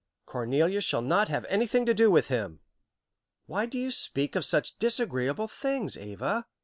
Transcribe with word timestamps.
Cornelia 0.25 0.81
shall 0.81 1.03
not 1.03 1.29
have 1.29 1.45
anything 1.45 1.85
to 1.85 1.93
do 1.93 2.09
with 2.09 2.29
him. 2.29 2.59
Why 3.45 3.67
do 3.67 3.77
you 3.77 3.91
speak 3.91 4.35
of 4.35 4.43
such 4.43 4.79
disagreeable 4.79 5.47
things, 5.47 5.95
Ava?" 5.95 6.45